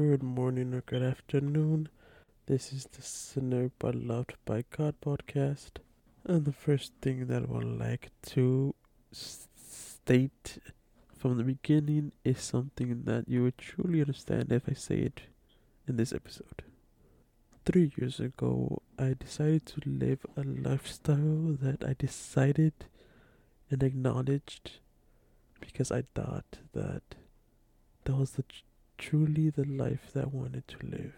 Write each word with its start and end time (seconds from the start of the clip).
Good 0.00 0.22
morning 0.22 0.72
or 0.72 0.80
good 0.80 1.02
afternoon. 1.02 1.90
This 2.46 2.72
is 2.72 2.86
the 2.86 3.02
Sinner 3.02 3.70
but 3.78 3.94
Loved 3.94 4.32
by 4.46 4.64
God 4.74 4.94
podcast. 5.04 5.72
And 6.24 6.46
the 6.46 6.54
first 6.54 6.94
thing 7.02 7.26
that 7.26 7.42
I 7.42 7.44
would 7.44 7.78
like 7.78 8.10
to 8.28 8.74
state 9.12 10.58
from 11.18 11.36
the 11.36 11.44
beginning 11.44 12.12
is 12.24 12.40
something 12.40 13.02
that 13.04 13.28
you 13.28 13.42
would 13.42 13.58
truly 13.58 14.00
understand 14.00 14.50
if 14.50 14.70
I 14.70 14.72
say 14.72 15.00
it 15.00 15.20
in 15.86 15.98
this 15.98 16.14
episode. 16.14 16.62
Three 17.66 17.92
years 17.98 18.20
ago, 18.20 18.80
I 18.98 19.14
decided 19.20 19.66
to 19.66 19.82
live 19.84 20.24
a 20.34 20.44
lifestyle 20.44 21.58
that 21.60 21.84
I 21.86 21.94
decided 21.98 22.72
and 23.70 23.82
acknowledged 23.82 24.78
because 25.60 25.92
I 25.92 26.04
thought 26.14 26.56
that 26.72 27.02
that 28.04 28.16
was 28.16 28.30
the 28.30 28.44
truly 29.00 29.48
the 29.48 29.64
life 29.64 30.12
that 30.12 30.24
I 30.24 30.28
wanted 30.28 30.68
to 30.68 30.86
live. 30.86 31.14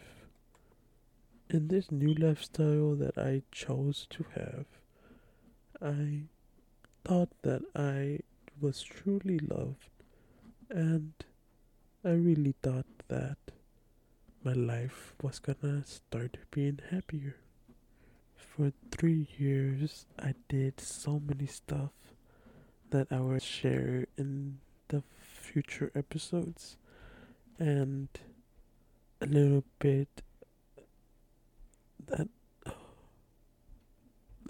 In 1.51 1.67
this 1.67 1.91
new 1.91 2.15
lifestyle 2.15 2.95
that 2.95 3.19
I 3.19 3.43
chose 3.51 4.07
to 4.11 4.25
have, 4.37 4.67
I 5.83 6.23
thought 7.05 7.31
that 7.43 7.63
I 7.75 8.21
was 8.61 8.83
truly 8.83 9.41
loved, 9.41 9.91
and 10.71 11.13
I 12.05 12.11
really 12.11 12.55
thought 12.63 12.87
that 13.09 13.39
my 14.45 14.53
life 14.53 15.15
was 15.21 15.41
gonna 15.41 15.85
start 15.85 16.37
being 16.53 16.79
happier. 16.91 17.35
For 18.37 18.73
three 18.93 19.27
years, 19.39 20.07
I 20.21 20.35
did 20.49 20.79
so 20.79 21.19
many 21.19 21.47
stuff 21.47 21.91
that 22.91 23.09
I 23.11 23.19
will 23.19 23.41
share 23.41 24.07
in 24.17 24.59
the 24.87 25.03
future 25.19 25.91
episodes, 25.97 26.77
and 27.63 28.09
a 29.21 29.27
little 29.27 29.63
bit 29.79 30.09
that 32.07 32.27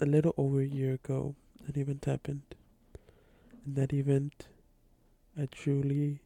a 0.01 0.05
little 0.07 0.33
over 0.35 0.61
a 0.61 0.65
year 0.65 0.95
ago, 0.95 1.35
an 1.67 1.79
event 1.79 2.05
happened. 2.05 2.55
In 3.67 3.75
that 3.75 3.93
event, 3.93 4.47
I 5.39 5.45
truly 5.45 6.21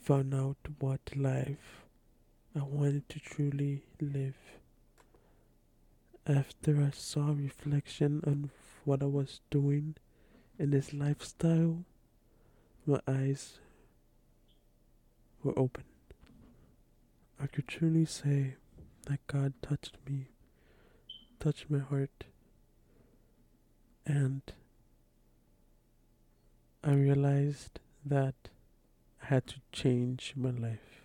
found 0.00 0.36
out 0.36 0.56
what 0.78 1.00
life 1.16 1.84
I 2.54 2.62
wanted 2.62 3.08
to 3.08 3.18
truly 3.18 3.82
live. 4.00 4.38
After 6.28 6.80
I 6.80 6.90
saw 6.94 7.32
reflection 7.32 8.22
on 8.24 8.50
what 8.84 9.02
I 9.02 9.06
was 9.06 9.40
doing 9.50 9.96
in 10.60 10.70
this 10.70 10.94
lifestyle, 10.94 11.84
my 12.86 13.00
eyes 13.08 13.58
were 15.42 15.58
open. 15.58 15.84
I 17.42 17.46
could 17.46 17.66
truly 17.66 18.04
say 18.04 18.56
that 19.06 19.26
God 19.26 19.54
touched 19.62 19.96
me, 20.08 20.28
touched 21.38 21.70
my 21.70 21.78
heart, 21.78 22.24
and 24.04 24.42
I 26.82 26.92
realized 26.92 27.80
that 28.04 28.34
I 29.22 29.26
had 29.26 29.46
to 29.48 29.60
change 29.72 30.34
my 30.36 30.50
life. 30.50 31.02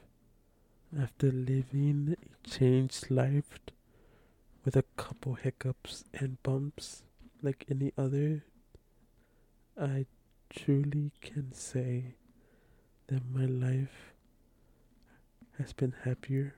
After 0.97 1.31
living 1.31 2.15
a 2.15 2.47
changed 2.47 3.11
life 3.11 3.59
with 4.63 4.75
a 4.75 4.85
couple 4.97 5.35
hiccups 5.35 6.05
and 6.13 6.41
bumps 6.43 7.03
like 7.41 7.65
any 7.69 7.91
other, 7.97 8.43
I 9.79 10.05
truly 10.49 11.11
can 11.21 11.51
say 11.51 12.15
that 13.07 13.21
my 13.33 13.45
life 13.45 14.14
has 15.57 15.73
been 15.73 15.93
happier 16.03 16.55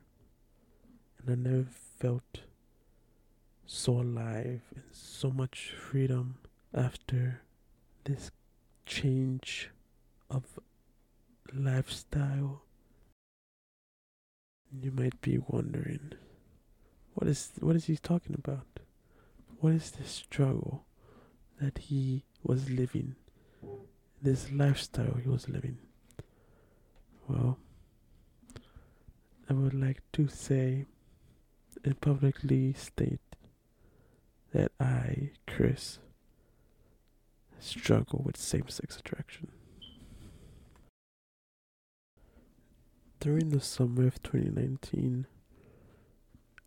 and 1.19 1.47
I 1.47 1.49
never 1.49 1.67
felt 1.99 2.41
so 3.65 3.93
alive 3.99 4.61
and 4.73 4.83
so 4.91 5.29
much 5.29 5.73
freedom 5.77 6.37
after 6.73 7.41
this 8.05 8.31
change 8.85 9.71
of 10.29 10.59
lifestyle. 11.53 12.63
You 14.81 14.91
might 14.91 15.19
be 15.21 15.37
wondering, 15.37 16.13
what 17.13 17.27
is 17.27 17.51
what 17.59 17.75
is 17.75 17.85
he 17.85 17.97
talking 17.97 18.35
about? 18.37 18.79
What 19.59 19.73
is 19.73 19.91
this 19.91 20.11
struggle 20.11 20.85
that 21.59 21.77
he 21.77 22.23
was 22.43 22.69
living? 22.69 23.15
This 24.21 24.51
lifestyle 24.51 25.15
he 25.21 25.29
was 25.29 25.49
living. 25.49 25.77
Well, 27.27 27.57
I 29.49 29.53
would 29.53 29.73
like 29.73 30.01
to 30.13 30.27
say 30.27 30.85
and 31.85 32.01
publicly 32.01 32.73
state 32.73 33.21
that 34.53 34.71
I, 34.79 35.31
Chris, 35.45 35.99
struggle 37.59 38.21
with 38.25 38.35
same 38.35 38.67
sex 38.67 38.97
attraction. 38.97 39.47
During 43.21 43.49
the 43.49 43.61
summer 43.61 44.07
of 44.07 44.21
2019, 44.21 45.27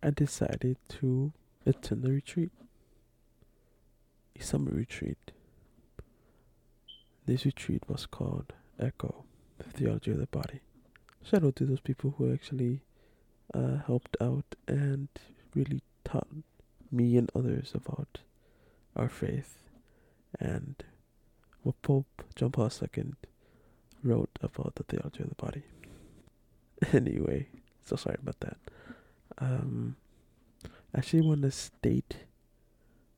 I 0.01 0.09
decided 0.09 0.77
to 0.89 1.33
attend 1.65 2.05
a 2.05 2.09
retreat, 2.09 2.51
a 4.39 4.43
summer 4.43 4.71
retreat. 4.71 5.31
This 7.27 7.45
retreat 7.45 7.83
was 7.87 8.07
called 8.07 8.53
Echo, 8.79 9.23
the 9.59 9.65
Theology 9.65 10.11
of 10.11 10.17
the 10.17 10.25
Body. 10.25 10.61
Shout 11.23 11.43
out 11.43 11.55
to 11.57 11.65
those 11.65 11.79
people 11.79 12.15
who 12.17 12.33
actually 12.33 12.81
uh, 13.53 13.77
helped 13.85 14.17
out 14.19 14.55
and 14.67 15.07
really 15.53 15.81
taught 16.03 16.27
me 16.91 17.17
and 17.17 17.31
others 17.35 17.71
about 17.73 18.19
our 18.95 19.09
faith 19.09 19.57
and 20.39 20.83
what 21.63 21.81
Pope 21.81 22.23
John 22.35 22.51
Paul 22.51 22.71
II 22.81 23.13
wrote 24.03 24.39
about 24.41 24.75
the 24.75 24.83
theology 24.83 25.23
of 25.23 25.29
the 25.29 25.35
body. 25.35 25.63
anyway, 26.93 27.47
so 27.85 27.95
sorry 27.95 28.17
about 28.21 28.39
that. 28.39 28.57
Um, 29.37 29.95
I 30.93 30.97
actually 30.97 31.21
want 31.21 31.43
to 31.43 31.51
state 31.51 32.25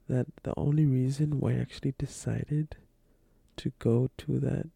that 0.09 0.28
the 0.44 0.53
only 0.58 0.85
reason 0.85 1.40
why 1.40 1.52
I 1.52 1.59
actually 1.59 1.96
decided 1.97 2.75
to 3.58 3.72
go 3.80 4.09
to 4.18 4.40
that 4.40 4.68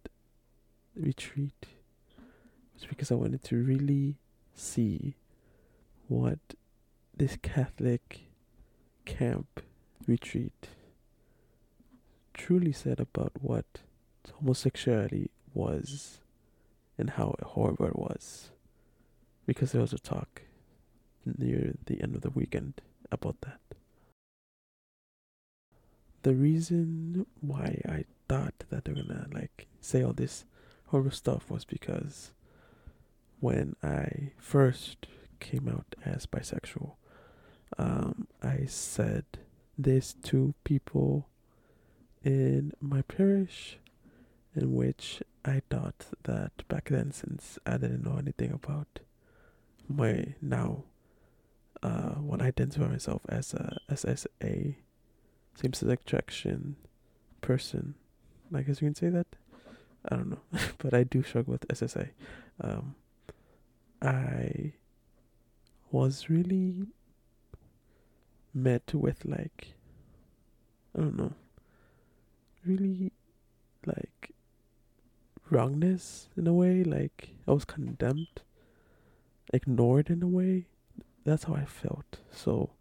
retreat 0.95 1.67
was 2.77 2.85
because 2.87 3.11
I 3.11 3.15
wanted 3.15 3.43
to 3.45 3.63
really 3.63 4.15
see 4.53 5.15
what 6.07 6.39
this 7.15 7.37
Catholic 7.41 8.21
camp 9.05 9.61
retreat 10.05 10.69
truly 12.33 12.71
said 12.71 12.99
about 12.99 13.31
what 13.41 13.65
homosexuality 14.39 15.31
was 15.53 16.19
and 16.97 17.11
how 17.11 17.35
horrible 17.43 17.87
it 17.87 17.97
was. 17.97 18.51
Because 19.45 19.71
there 19.71 19.81
was 19.81 19.93
a 19.93 19.97
talk 19.97 20.43
near 21.25 21.75
the 21.85 22.01
end 22.01 22.15
of 22.15 22.21
the 22.21 22.29
weekend 22.29 22.81
about 23.11 23.41
that. 23.41 23.59
The 26.23 26.35
reason 26.35 27.25
why 27.39 27.81
I 27.87 28.05
thought 28.27 28.65
that 28.69 28.85
they're 28.85 28.95
gonna 28.95 29.27
like 29.31 29.67
say 29.79 30.03
all 30.03 30.13
this 30.13 30.45
horrible 30.87 31.11
stuff 31.11 31.49
was 31.49 31.63
because 31.63 32.31
when 33.39 33.75
I 33.83 34.31
first 34.37 35.07
came 35.39 35.67
out 35.67 35.95
as 36.03 36.25
bisexual, 36.25 36.93
um, 37.77 38.27
I 38.41 38.65
said 38.65 39.25
this 39.77 40.13
to 40.23 40.53
people 40.63 41.27
in 42.23 42.73
my 42.81 43.03
parish, 43.03 43.77
in 44.55 44.73
which 44.73 45.21
I 45.45 45.61
thought 45.69 46.07
that 46.23 46.67
back 46.67 46.89
then, 46.89 47.11
since 47.11 47.59
I 47.65 47.77
didn't 47.77 48.03
know 48.03 48.17
anything 48.17 48.51
about 48.51 48.99
my 49.87 50.33
now, 50.41 50.83
uh, 51.83 52.15
when 52.15 52.41
I 52.41 52.47
identify 52.47 52.87
myself 52.87 53.21
as 53.29 53.53
a 53.53 53.77
SSA, 53.89 54.75
same 55.55 55.73
sex 55.73 55.83
attraction 55.83 56.75
person, 57.41 57.95
I 58.53 58.61
guess 58.61 58.81
you 58.81 58.87
can 58.87 58.95
say 58.95 59.09
that. 59.09 59.27
I 60.09 60.15
don't 60.15 60.29
know, 60.29 60.59
but 60.79 60.93
I 60.93 61.03
do 61.03 61.21
struggle 61.21 61.51
with 61.51 61.67
SSA. 61.67 62.09
Um, 62.61 62.95
I 64.01 64.73
was 65.91 66.29
really 66.29 66.87
met 68.53 68.93
with 68.93 69.25
like 69.25 69.73
I 70.95 71.01
don't 71.01 71.17
know 71.17 71.33
really 72.65 73.11
like 73.85 74.31
wrongness 75.49 76.27
in 76.35 76.47
a 76.47 76.53
way 76.53 76.83
like 76.83 77.29
I 77.47 77.51
was 77.51 77.65
condemned 77.65 78.41
ignored 79.53 80.09
in 80.09 80.21
a 80.21 80.27
way. 80.27 80.67
That's 81.23 81.45
how 81.45 81.55
I 81.55 81.65
felt. 81.65 82.19
So 82.31 82.71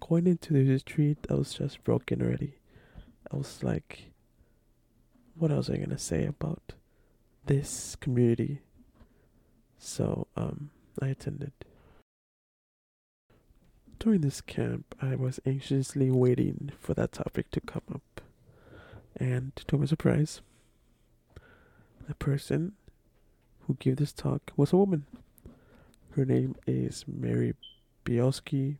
going 0.00 0.26
into 0.26 0.52
the 0.52 0.64
retreat 0.64 1.18
I 1.30 1.34
was 1.34 1.54
just 1.54 1.84
broken 1.84 2.22
already. 2.22 2.56
I 3.32 3.36
was 3.36 3.62
like 3.62 4.10
what 5.34 5.50
else 5.50 5.68
was 5.68 5.76
I 5.76 5.80
gonna 5.80 5.98
say 5.98 6.26
about 6.26 6.74
this 7.46 7.96
community 7.96 8.60
so 9.82 10.26
um 10.36 10.70
I 11.00 11.08
attended. 11.08 11.52
During 13.98 14.20
this 14.20 14.40
camp, 14.40 14.94
I 15.00 15.14
was 15.14 15.40
anxiously 15.46 16.10
waiting 16.10 16.72
for 16.80 16.94
that 16.94 17.12
topic 17.12 17.50
to 17.52 17.60
come 17.60 17.82
up. 17.94 18.20
And 19.16 19.54
to 19.68 19.78
my 19.78 19.86
surprise, 19.86 20.40
the 22.08 22.14
person 22.16 22.72
who 23.66 23.76
gave 23.78 23.96
this 23.96 24.12
talk 24.12 24.52
was 24.56 24.72
a 24.72 24.76
woman. 24.76 25.06
Her 26.16 26.24
name 26.24 26.56
is 26.66 27.04
Mary 27.06 27.54
Bielski. 28.04 28.78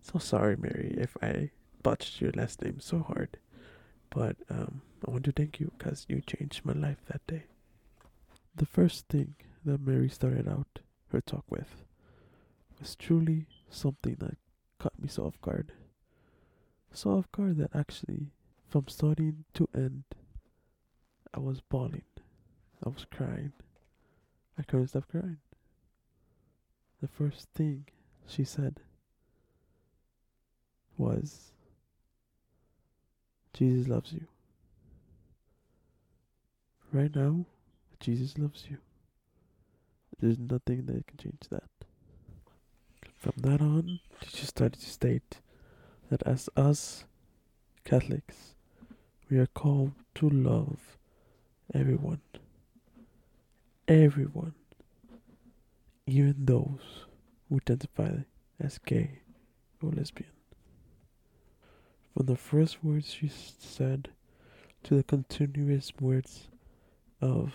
So 0.00 0.18
sorry, 0.18 0.56
Mary, 0.56 0.94
if 0.98 1.16
I 1.22 1.50
botched 1.82 2.20
your 2.20 2.32
last 2.32 2.62
name 2.62 2.80
so 2.80 3.00
hard. 3.00 3.36
But 4.10 4.36
um, 4.50 4.80
I 5.06 5.10
want 5.10 5.24
to 5.24 5.32
thank 5.32 5.60
you 5.60 5.70
because 5.76 6.06
you 6.08 6.22
changed 6.22 6.64
my 6.64 6.72
life 6.72 6.98
that 7.08 7.26
day. 7.26 7.44
The 8.56 8.66
first 8.66 9.08
thing 9.08 9.34
that 9.64 9.80
Mary 9.86 10.08
started 10.08 10.48
out 10.48 10.80
her 11.12 11.20
talk 11.20 11.44
with 11.50 11.84
was 12.80 12.96
truly 12.96 13.46
something 13.70 14.16
that 14.18 14.36
caught 14.78 14.98
me 15.00 15.08
so 15.08 15.24
off 15.24 15.40
guard. 15.40 15.72
So 16.92 17.10
off 17.10 17.30
guard 17.30 17.58
that 17.58 17.70
actually, 17.74 18.32
from 18.68 18.88
starting 18.88 19.44
to 19.54 19.68
end, 19.74 20.04
I 21.32 21.38
was 21.38 21.60
bawling. 21.60 22.02
I 22.84 22.88
was 22.88 23.06
crying. 23.10 23.52
I 24.58 24.62
couldn't 24.62 24.88
stop 24.88 25.08
crying. 25.08 25.38
The 27.00 27.08
first 27.08 27.48
thing 27.54 27.86
she 28.26 28.44
said 28.44 28.80
was, 30.98 31.52
Jesus 33.54 33.88
loves 33.88 34.12
you. 34.12 34.26
Right 36.92 37.14
now, 37.14 37.46
Jesus 38.00 38.36
loves 38.36 38.66
you. 38.68 38.78
There's 40.22 40.38
nothing 40.38 40.86
that 40.86 41.04
can 41.08 41.18
change 41.18 41.40
that. 41.50 41.68
From 43.18 43.32
that 43.38 43.60
on, 43.60 43.98
she 44.22 44.36
just 44.36 44.50
started 44.50 44.80
to 44.80 44.88
state 44.88 45.40
that 46.10 46.22
as 46.24 46.48
us 46.56 47.06
Catholics, 47.84 48.54
we 49.28 49.38
are 49.38 49.48
called 49.48 49.94
to 50.14 50.30
love 50.30 50.96
everyone. 51.74 52.20
Everyone. 53.88 54.54
Even 56.06 56.36
those 56.38 57.06
who 57.48 57.56
identify 57.56 58.18
as 58.60 58.78
gay 58.78 59.22
or 59.82 59.90
lesbian. 59.90 60.30
From 62.14 62.26
the 62.26 62.36
first 62.36 62.84
words 62.84 63.12
she 63.12 63.28
said 63.28 64.10
to 64.84 64.94
the 64.94 65.02
continuous 65.02 65.92
words 66.00 66.46
of 67.20 67.52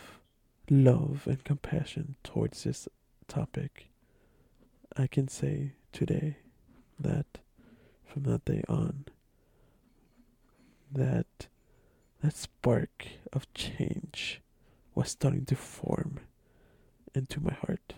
love 0.69 1.23
and 1.25 1.43
compassion 1.43 2.15
towards 2.23 2.63
this 2.63 2.87
topic, 3.27 3.87
I 4.95 5.07
can 5.07 5.27
say 5.27 5.73
today 5.91 6.37
that 6.99 7.39
from 8.05 8.23
that 8.23 8.45
day 8.45 8.63
on, 8.67 9.05
that 10.91 11.47
that 12.23 12.35
spark 12.35 13.07
of 13.31 13.51
change 13.53 14.41
was 14.95 15.11
starting 15.11 15.45
to 15.45 15.55
form 15.55 16.19
into 17.13 17.39
my 17.39 17.53
heart. 17.53 17.93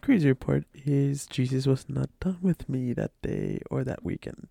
Crazier 0.00 0.34
part 0.34 0.64
is 0.72 1.26
Jesus 1.26 1.66
was 1.66 1.86
not 1.88 2.08
done 2.20 2.38
with 2.40 2.68
me 2.68 2.94
that 2.94 3.12
day 3.20 3.60
or 3.70 3.84
that 3.84 4.02
weekend. 4.02 4.48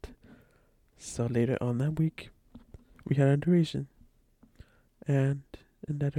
So 1.00 1.26
later 1.26 1.58
on 1.60 1.80
that 1.80 1.98
week, 1.98 2.30
we 3.06 3.16
had 3.16 3.28
adoration. 3.30 3.88
And 5.08 5.42
in 5.90 6.00
that 6.00 6.16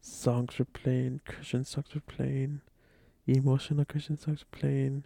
songs 0.00 0.58
were 0.58 0.64
playing, 0.64 1.20
Christian 1.26 1.64
songs 1.64 1.94
were 1.94 2.00
playing, 2.00 2.60
emotional 3.26 3.84
Christian 3.84 4.18
songs 4.18 4.40
were 4.40 4.58
playing. 4.58 5.04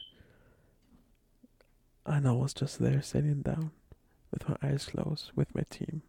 And 2.04 2.28
I 2.28 2.32
was 2.32 2.54
just 2.54 2.78
there 2.78 3.02
sitting 3.02 3.42
down 3.42 3.72
with 4.30 4.48
my 4.48 4.56
eyes 4.62 4.86
closed 4.86 5.32
with 5.34 5.54
my 5.54 5.64
team. 5.68 6.02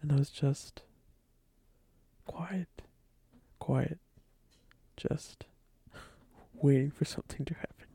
And 0.00 0.12
I 0.12 0.16
was 0.16 0.30
just 0.30 0.82
quiet, 2.26 2.82
quiet, 3.58 3.98
just 4.96 5.44
waiting 6.54 6.90
for 6.90 7.04
something 7.04 7.44
to 7.46 7.54
happen. 7.54 7.86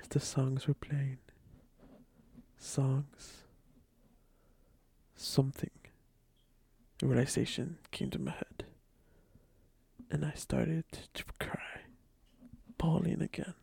As 0.00 0.08
the 0.08 0.20
songs 0.20 0.68
were 0.68 0.74
playing, 0.74 1.18
songs, 2.58 3.42
something, 5.20 5.70
a 7.02 7.06
realization 7.06 7.78
came 7.90 8.10
to 8.10 8.18
my 8.18 8.32
head. 8.32 8.64
And 10.10 10.24
I 10.24 10.32
started 10.32 10.84
to 11.14 11.24
cry, 11.38 11.82
bawling 12.78 13.22
again. 13.22 13.54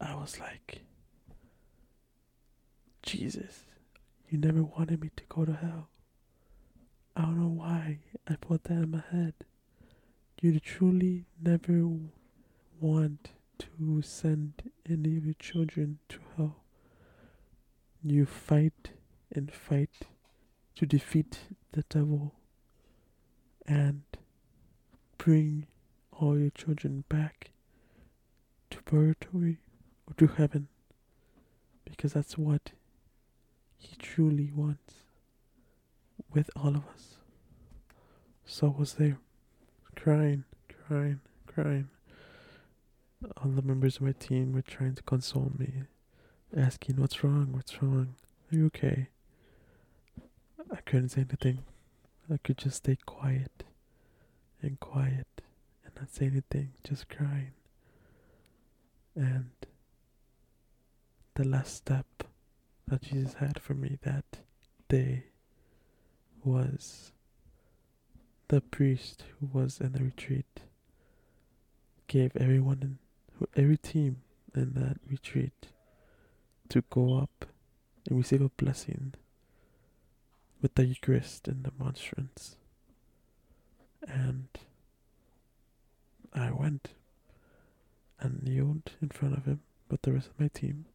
I 0.00 0.14
was 0.14 0.40
like, 0.40 0.82
Jesus, 3.02 3.64
you 4.30 4.38
never 4.38 4.62
wanted 4.62 5.02
me 5.02 5.10
to 5.16 5.24
go 5.28 5.44
to 5.44 5.52
hell. 5.52 5.88
I 7.14 7.22
don't 7.22 7.40
know 7.40 7.48
why 7.48 7.98
I 8.26 8.36
put 8.36 8.64
that 8.64 8.74
in 8.74 8.90
my 8.92 9.02
head. 9.10 9.34
You 10.40 10.58
truly 10.60 11.26
never 11.40 11.88
want 12.80 13.30
to 13.58 14.02
send 14.02 14.70
any 14.88 15.18
of 15.18 15.26
your 15.26 15.34
children 15.38 15.98
to 16.08 16.18
hell. 16.36 16.56
You 18.02 18.24
fight 18.24 18.92
and 19.34 19.52
fight 19.52 19.90
to 20.76 20.86
defeat 20.86 21.40
the 21.72 21.82
devil 21.88 22.34
and 23.66 24.02
bring 25.18 25.66
all 26.12 26.38
your 26.38 26.50
children 26.50 27.04
back 27.08 27.50
to 28.70 28.82
purgatory 28.82 29.58
or 30.06 30.14
to 30.14 30.26
heaven 30.26 30.68
because 31.84 32.12
that's 32.12 32.36
what 32.38 32.72
he 33.76 33.96
truly 33.96 34.50
wants 34.54 34.94
with 36.32 36.50
all 36.56 36.68
of 36.76 36.84
us. 36.94 37.16
So 38.44 38.74
I 38.76 38.80
was 38.80 38.94
there, 38.94 39.18
crying, 39.96 40.44
crying, 40.86 41.20
crying. 41.46 41.88
All 43.36 43.50
the 43.50 43.62
members 43.62 43.96
of 43.96 44.02
my 44.02 44.12
team 44.12 44.52
were 44.52 44.62
trying 44.62 44.94
to 44.96 45.02
console 45.02 45.52
me, 45.56 45.84
asking, 46.56 46.96
What's 46.96 47.22
wrong? 47.22 47.48
What's 47.52 47.82
wrong? 47.82 48.14
Are 48.52 48.56
you 48.56 48.66
okay? 48.66 49.08
I 50.72 50.80
couldn't 50.80 51.10
say 51.10 51.20
anything. 51.20 51.64
I 52.32 52.38
could 52.38 52.56
just 52.56 52.78
stay 52.78 52.96
quiet 53.04 53.64
and 54.62 54.80
quiet 54.80 55.42
and 55.84 55.94
not 55.96 56.10
say 56.10 56.26
anything, 56.26 56.72
just 56.82 57.10
crying. 57.10 57.52
And 59.14 59.50
the 61.34 61.44
last 61.44 61.76
step 61.76 62.06
that 62.88 63.02
Jesus 63.02 63.34
had 63.34 63.60
for 63.60 63.74
me 63.74 63.98
that 64.02 64.38
day 64.88 65.24
was 66.42 67.12
the 68.48 68.62
priest 68.62 69.24
who 69.38 69.50
was 69.52 69.78
in 69.78 69.92
the 69.92 70.02
retreat 70.02 70.60
gave 72.06 72.34
everyone 72.36 72.78
in 72.82 73.46
every 73.56 73.76
team 73.76 74.22
in 74.54 74.72
that 74.74 74.98
retreat 75.08 75.68
to 76.68 76.82
go 76.90 77.18
up 77.18 77.46
and 78.08 78.18
receive 78.18 78.40
a 78.40 78.48
blessing 78.48 79.14
with 80.62 80.76
the 80.76 80.86
Eucharist 80.86 81.48
and 81.48 81.64
the 81.64 81.72
monstrance. 81.76 82.56
And 84.06 84.48
I 86.32 86.52
went 86.52 86.90
and 88.20 88.42
kneeled 88.42 88.92
in 89.02 89.08
front 89.10 89.36
of 89.36 89.44
him 89.44 89.60
with 89.90 90.02
the 90.02 90.12
rest 90.12 90.28
of 90.28 90.40
my 90.40 90.48
team, 90.48 90.86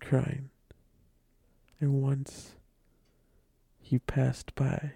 crying. 0.00 0.48
And 1.78 2.02
once 2.02 2.54
he 3.78 3.98
passed 3.98 4.54
by, 4.54 4.92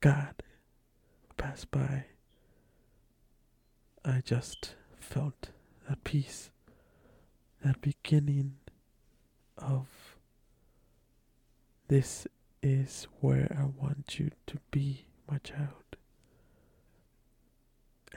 God 0.00 0.42
passed 1.36 1.70
by, 1.70 2.06
I 4.04 4.20
just 4.24 4.74
felt 4.98 5.50
that 5.88 6.02
peace, 6.02 6.50
that 7.64 7.80
beginning 7.80 8.54
of 9.58 9.86
this 11.88 12.26
is 12.62 13.06
where 13.20 13.54
I 13.58 13.64
want 13.64 14.18
you 14.18 14.30
to 14.46 14.58
be, 14.70 15.06
my 15.30 15.38
child. 15.38 15.96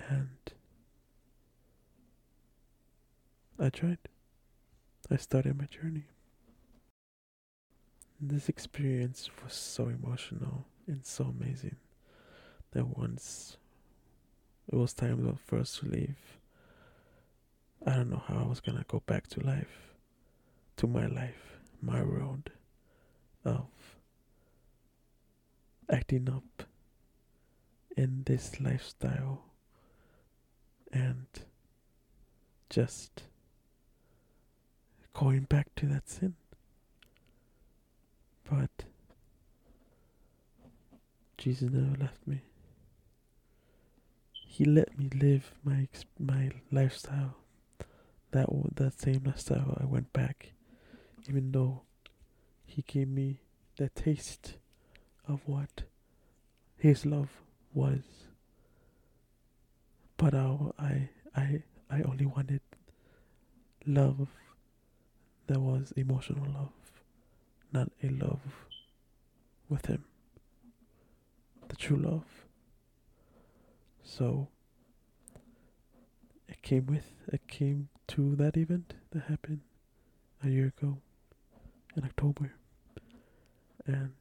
And 0.09 0.37
I 3.59 3.69
tried. 3.69 3.97
I 5.09 5.17
started 5.17 5.57
my 5.57 5.65
journey. 5.65 6.05
This 8.19 8.49
experience 8.49 9.29
was 9.43 9.53
so 9.53 9.87
emotional 9.87 10.65
and 10.87 11.05
so 11.05 11.25
amazing 11.25 11.75
that 12.71 12.97
once 12.97 13.57
it 14.67 14.75
was 14.75 14.93
time 14.93 15.37
for 15.45 15.59
us 15.59 15.77
to 15.79 15.87
leave, 15.87 16.17
I 17.85 17.95
don't 17.95 18.09
know 18.09 18.23
how 18.25 18.39
I 18.39 18.47
was 18.47 18.61
gonna 18.61 18.85
go 18.87 19.01
back 19.05 19.27
to 19.27 19.45
life, 19.45 19.93
to 20.77 20.87
my 20.87 21.07
life, 21.07 21.59
my 21.81 22.01
world 22.03 22.49
of 23.45 23.67
acting 25.89 26.29
up 26.29 26.63
in 27.95 28.23
this 28.25 28.59
lifestyle 28.59 29.43
and 30.91 31.27
just 32.69 33.23
going 35.13 35.41
back 35.41 35.73
to 35.75 35.85
that 35.85 36.09
sin. 36.09 36.33
But 38.49 38.85
Jesus 41.37 41.69
never 41.71 41.97
left 41.97 42.25
me. 42.27 42.41
He 44.31 44.65
let 44.65 44.97
me 44.97 45.09
live 45.13 45.51
my 45.63 45.87
my 46.19 46.51
lifestyle. 46.71 47.35
That 48.31 48.47
that 48.75 48.99
same 48.99 49.23
lifestyle 49.25 49.77
I 49.81 49.85
went 49.85 50.11
back, 50.13 50.53
even 51.27 51.51
though 51.51 51.81
He 52.75 52.81
gave 52.81 53.07
me 53.07 53.39
the 53.77 53.87
taste 53.87 54.55
of 55.25 55.39
what 55.45 55.83
His 56.77 57.05
love 57.05 57.29
was. 57.73 58.01
But 60.17 60.33
I 60.35 61.09
I 61.33 61.63
I 61.89 62.01
only 62.01 62.25
wanted 62.25 62.61
love 63.85 64.27
that 65.47 65.61
was 65.61 65.93
emotional 65.95 66.51
love, 66.51 67.01
not 67.71 67.91
a 68.03 68.09
love 68.09 68.41
with 69.69 69.85
Him 69.85 70.03
the 71.69 71.75
true 71.75 71.97
love. 71.97 72.25
So 74.03 74.49
it 76.49 76.61
came 76.61 76.87
with 76.87 77.11
it 77.31 77.47
came 77.47 77.89
to 78.07 78.35
that 78.35 78.57
event 78.57 78.95
that 79.11 79.23
happened 79.23 79.61
a 80.43 80.49
year 80.49 80.73
ago 80.77 80.97
in 81.95 82.03
October. 82.03 82.53
And 83.87 84.13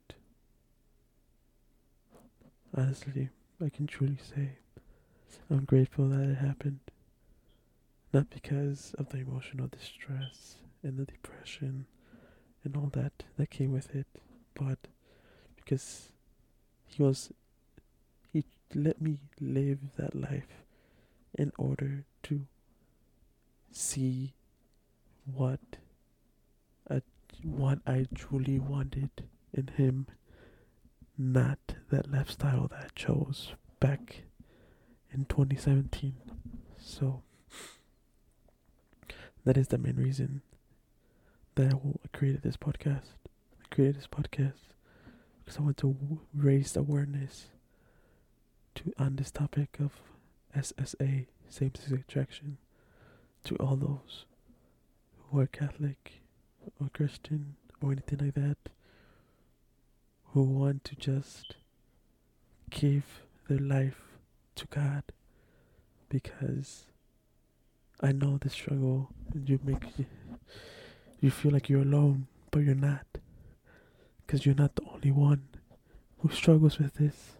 honestly, 2.76 3.30
I 3.64 3.68
can 3.70 3.86
truly 3.86 4.18
say 4.18 4.58
I'm 5.50 5.64
grateful 5.64 6.08
that 6.08 6.28
it 6.28 6.36
happened. 6.36 6.80
Not 8.12 8.30
because 8.30 8.94
of 8.98 9.08
the 9.08 9.18
emotional 9.18 9.68
distress 9.68 10.56
and 10.82 10.98
the 10.98 11.04
depression 11.04 11.86
and 12.62 12.76
all 12.76 12.90
that 12.92 13.24
that 13.36 13.50
came 13.50 13.72
with 13.72 13.94
it, 13.94 14.06
but 14.54 14.78
because 15.56 16.10
he 16.86 17.02
was 17.02 17.32
he 18.32 18.44
let 18.74 19.00
me 19.00 19.18
live 19.40 19.78
that 19.96 20.14
life 20.14 20.62
in 21.36 21.52
order 21.58 22.04
to 22.24 22.46
see 23.72 24.34
what 25.26 25.60
I, 26.88 27.02
what 27.42 27.80
I 27.86 28.06
truly 28.14 28.58
wanted 28.58 29.10
in 29.54 29.68
him, 29.68 30.06
not 31.16 31.58
that 31.90 32.10
lifestyle 32.10 32.68
that 32.68 32.84
I 32.84 32.88
chose 32.94 33.54
back 33.80 34.24
in 35.12 35.24
2017. 35.26 36.14
So 36.78 37.22
that 39.44 39.56
is 39.56 39.68
the 39.68 39.78
main 39.78 39.96
reason 39.96 40.42
that 41.54 41.72
I 41.72 42.16
created 42.16 42.42
this 42.42 42.56
podcast. 42.56 43.14
I 43.62 43.74
created 43.74 43.96
this 43.96 44.08
podcast 44.08 44.74
because 45.44 45.58
I 45.58 45.62
want 45.62 45.76
to 45.78 46.20
raise 46.34 46.76
awareness 46.76 47.48
to 48.74 48.92
on 48.98 49.16
this 49.16 49.30
topic 49.30 49.78
of 49.78 49.92
SSA, 50.56 51.26
same-sex 51.48 51.90
attraction, 51.92 52.58
to 53.44 53.54
all 53.56 53.76
those 53.76 54.24
who 55.30 55.38
are 55.40 55.46
Catholic 55.46 56.22
or 56.80 56.88
Christian 56.92 57.56
or 57.82 57.92
anything 57.92 58.18
like 58.18 58.34
that, 58.34 58.56
who 60.34 60.42
want 60.42 60.84
to 60.84 60.94
just 60.96 61.56
give 62.68 63.22
their 63.48 63.58
life 63.58 64.18
to 64.56 64.66
God, 64.66 65.04
because 66.08 66.84
I 68.00 68.12
know 68.12 68.38
the 68.38 68.50
struggle 68.50 69.10
and 69.32 69.48
you 69.48 69.58
make 69.64 69.98
you, 69.98 70.06
you 71.20 71.30
feel 71.30 71.52
like 71.52 71.68
you're 71.68 71.82
alone, 71.82 72.26
but 72.50 72.60
you're 72.60 72.74
not 72.74 73.06
because 74.26 74.44
you're 74.44 74.54
not 74.54 74.74
the 74.74 74.82
only 74.92 75.10
one 75.10 75.44
who 76.18 76.30
struggles 76.30 76.78
with 76.78 76.94
this. 76.94 77.32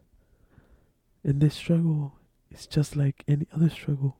And 1.22 1.40
this 1.40 1.54
struggle 1.54 2.14
is 2.50 2.66
just 2.66 2.94
like 2.96 3.24
any 3.26 3.46
other 3.54 3.70
struggle. 3.70 4.18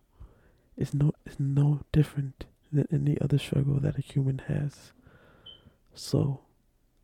It's 0.77 0.95
no 0.95 1.13
it's 1.25 1.39
no 1.39 1.81
different 1.93 2.47
than 2.73 2.89
any 2.91 3.21
other 3.21 3.39
struggle 3.39 3.79
that 3.81 3.99
a 3.99 4.01
human 4.01 4.43
has. 4.49 4.93
So 5.95 6.41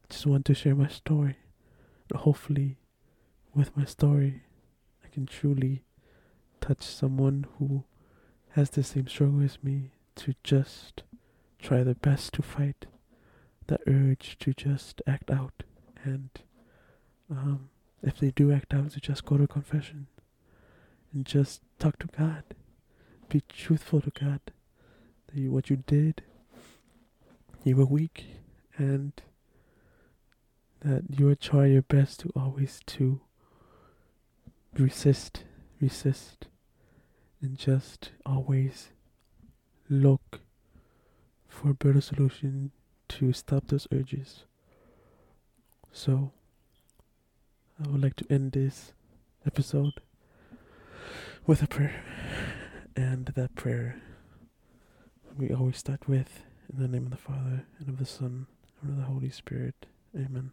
just 0.08 0.26
want 0.26 0.44
to 0.46 0.54
share 0.54 0.74
my 0.74 0.88
story. 0.88 1.36
And 2.10 2.20
hopefully 2.20 2.76
with 3.54 3.76
my 3.76 3.84
story 3.84 4.42
I 5.04 5.08
can 5.08 5.26
truly 5.26 5.84
touch 6.60 6.82
someone 6.82 7.46
who 7.58 7.84
has 8.50 8.70
the 8.70 8.82
same 8.82 9.08
struggle 9.08 9.42
as 9.42 9.62
me 9.62 9.92
to 10.16 10.34
just 10.44 11.02
try 11.58 11.82
their 11.82 11.94
best 11.94 12.32
to 12.34 12.42
fight 12.42 12.86
the 13.66 13.78
urge 13.86 14.36
to 14.40 14.52
just 14.52 15.00
act 15.06 15.30
out. 15.30 15.62
And 16.04 16.30
um, 17.30 17.70
if 18.02 18.18
they 18.18 18.30
do 18.30 18.52
act 18.52 18.74
out 18.74 18.90
to 18.92 19.00
just 19.00 19.24
go 19.24 19.36
to 19.36 19.46
confession 19.46 20.08
and 21.12 21.24
just 21.24 21.62
talk 21.78 21.98
to 22.00 22.08
God. 22.08 22.42
Be 23.28 23.42
truthful 23.48 24.00
to 24.00 24.10
God 24.10 24.40
that 25.28 25.40
you, 25.40 25.50
what 25.52 25.70
you 25.70 25.76
did 25.76 26.22
you 27.62 27.76
were 27.76 27.84
weak 27.84 28.24
and 28.76 29.12
that 30.80 31.04
you 31.08 31.26
would 31.26 31.40
try 31.40 31.66
your 31.66 31.82
best 31.82 32.20
to 32.20 32.32
always 32.34 32.80
to 32.86 33.20
resist 34.78 35.44
resist 35.80 36.46
and 37.42 37.56
just 37.56 38.12
always 38.24 38.88
look 39.88 40.40
for 41.48 41.70
a 41.70 41.74
better 41.74 42.00
solution 42.00 42.70
to 43.08 43.32
stop 43.32 43.66
those 43.66 43.88
urges. 43.92 44.44
So, 45.92 46.32
I 47.82 47.88
would 47.88 48.02
like 48.02 48.16
to 48.16 48.26
end 48.30 48.52
this 48.52 48.92
episode 49.46 49.94
with 51.46 51.62
a 51.62 51.66
prayer. 51.66 52.04
And 52.94 53.26
that 53.26 53.54
prayer 53.54 54.02
we 55.36 55.52
always 55.52 55.78
start 55.78 56.08
with 56.08 56.44
in 56.72 56.80
the 56.82 56.88
name 56.88 57.04
of 57.04 57.10
the 57.10 57.16
Father, 57.16 57.64
and 57.78 57.88
of 57.88 57.98
the 57.98 58.06
Son, 58.06 58.46
and 58.82 58.90
of 58.90 58.96
the 58.96 59.04
Holy 59.04 59.30
Spirit. 59.30 59.86
Amen. 60.14 60.52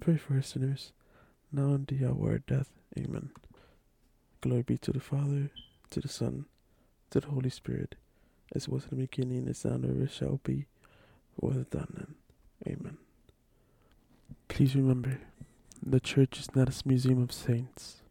pray 0.00 0.16
for 0.16 0.38
us 0.38 0.48
sinners, 0.48 0.92
now 1.52 1.74
and 1.74 1.86
the 1.86 2.06
hour 2.06 2.36
of 2.36 2.46
death. 2.46 2.70
Amen. 2.98 3.30
Glory 4.40 4.62
be 4.62 4.78
to 4.78 4.92
the 4.92 5.00
Father, 5.00 5.50
to 5.90 6.00
the 6.00 6.08
Son, 6.08 6.46
to 7.10 7.20
the 7.20 7.28
Holy 7.28 7.50
Spirit 7.50 7.96
as 8.54 8.68
was 8.68 8.84
in 8.84 8.90
the 8.90 9.06
beginning, 9.06 9.46
is 9.46 9.64
now, 9.64 9.72
and 9.72 9.84
ever 9.84 10.08
shall 10.08 10.40
be, 10.42 10.66
was 11.38 11.66
done, 11.66 12.14
and 12.64 12.76
amen. 12.78 12.96
Please 14.48 14.74
remember, 14.74 15.20
the 15.84 16.00
church 16.00 16.38
is 16.38 16.54
not 16.54 16.68
a 16.68 16.88
museum 16.88 17.22
of 17.22 17.32
saints, 17.32 18.02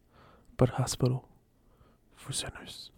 but 0.56 0.70
a 0.70 0.74
hospital 0.74 1.28
for 2.14 2.32
sinners. 2.32 2.90